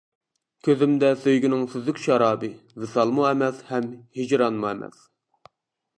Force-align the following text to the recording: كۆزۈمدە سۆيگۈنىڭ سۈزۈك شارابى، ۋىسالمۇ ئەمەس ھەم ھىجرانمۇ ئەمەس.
كۆزۈمدە 0.67 1.11
سۆيگۈنىڭ 1.25 1.67
سۈزۈك 1.75 2.01
شارابى، 2.05 2.51
ۋىسالمۇ 2.85 3.29
ئەمەس 3.33 3.63
ھەم 3.71 3.93
ھىجرانمۇ 4.21 4.71
ئەمەس. 4.71 5.09